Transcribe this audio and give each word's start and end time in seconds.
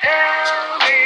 Tell 0.00 0.78
me 0.78 0.97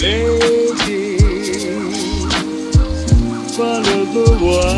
baby, 0.00 1.18
follow 3.54 4.04
the 4.14 4.38
water. 4.40 4.69